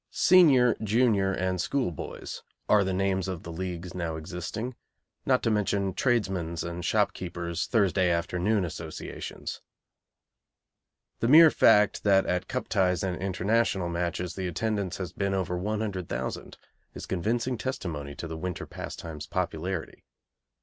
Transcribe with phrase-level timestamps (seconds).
[0.09, 4.73] Senior, junior, and school boys' are the names of the leagues now existing,
[5.27, 9.61] not to mention tradesmen's and shopkeepers' Thursday afternoon associations.
[11.19, 15.55] The mere fact that at Cup ties and International matches the attendance has been over
[15.55, 16.57] 100,000
[16.95, 20.03] is convincing testimony to the winter pastime's popularity.